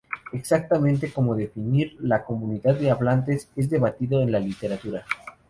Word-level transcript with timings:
Exactamente 0.33 1.13
cómo 1.13 1.35
definir 1.35 1.95
"la 1.99 2.23
comunidad 2.25 2.73
de 2.73 2.89
hablantes" 2.89 3.49
es 3.55 3.69
debatido 3.69 4.23
en 4.23 4.31
la 4.31 4.39
literatura. 4.39 5.05